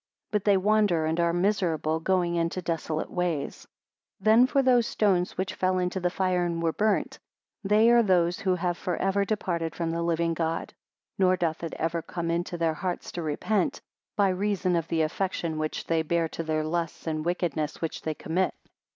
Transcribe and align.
But 0.31 0.45
they 0.45 0.57
wander 0.57 1.05
and 1.05 1.19
are 1.19 1.31
miserable, 1.31 1.99
going 1.99 2.33
into 2.33 2.59
desolate 2.59 3.11
ways. 3.11 3.67
74 4.17 4.17
Then 4.21 4.47
for 4.47 4.63
those 4.63 4.87
stones 4.87 5.37
which 5.37 5.53
fell 5.53 5.77
into 5.77 5.99
the 5.99 6.09
fire 6.09 6.43
and 6.43 6.59
were 6.59 6.73
burnt, 6.73 7.19
they 7.63 7.87
are 7.91 8.01
those 8.01 8.39
who 8.39 8.55
have 8.55 8.79
for 8.79 8.97
ever 8.97 9.25
departed 9.25 9.75
from 9.75 9.91
the 9.91 10.01
living 10.01 10.33
God; 10.33 10.73
nor 11.19 11.37
doth 11.37 11.61
it 11.63 11.75
ever 11.75 12.01
come 12.01 12.31
into 12.31 12.57
their 12.57 12.73
hearts 12.73 13.11
to 13.11 13.21
repent, 13.21 13.79
by 14.15 14.29
reason 14.29 14.75
of 14.75 14.87
the 14.87 15.03
affection 15.03 15.59
which 15.59 15.85
they 15.85 16.01
bear 16.01 16.27
to 16.29 16.41
their 16.41 16.63
lusts 16.63 17.05
and 17.05 17.23
wickedness 17.23 17.79
which 17.79 18.01
they 18.01 18.15
commit. 18.15 18.55